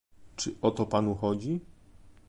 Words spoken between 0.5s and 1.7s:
o to Panu chodzi?